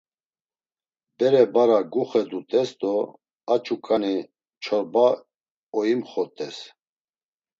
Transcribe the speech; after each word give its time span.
Bere 1.17 1.41
bara 1.53 1.77
guxedut̆es 1.91 2.69
do 2.79 2.95
a 3.53 3.55
ç̌uǩani 3.65 4.15
çorba 4.63 5.07
oimxot̆es. 5.77 6.57